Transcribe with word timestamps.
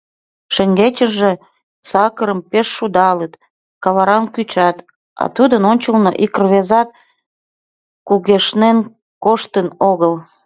Шеҥгечынже 0.55 1.31
Сакарым 1.89 2.39
пеш 2.51 2.67
шудалыт, 2.77 3.33
кавараш 3.83 4.23
кӱчат, 4.35 4.77
а 5.21 5.23
тудын 5.35 5.61
ончылно 5.71 6.11
ик 6.25 6.33
рвезат 6.43 6.89
кугешнен 8.07 8.77
коштын 9.23 9.67
огыл. 9.91 10.13